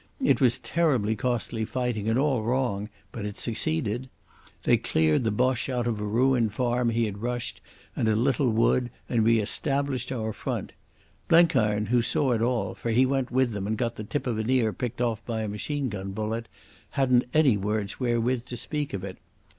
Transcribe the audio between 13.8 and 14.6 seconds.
the tip of an